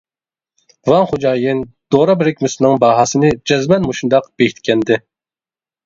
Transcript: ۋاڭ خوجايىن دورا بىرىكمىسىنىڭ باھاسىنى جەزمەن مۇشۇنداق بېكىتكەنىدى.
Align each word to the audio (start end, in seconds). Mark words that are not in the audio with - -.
ۋاڭ 0.91 1.05
خوجايىن 1.11 1.61
دورا 1.97 2.17
بىرىكمىسىنىڭ 2.23 2.81
باھاسىنى 2.87 3.33
جەزمەن 3.53 3.89
مۇشۇنداق 3.89 4.31
بېكىتكەنىدى. 4.43 5.03